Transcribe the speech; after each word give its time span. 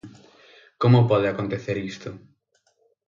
Como 0.81 1.07
pode 1.11 1.27
acontecer 1.29 1.77
isto? 1.91 2.09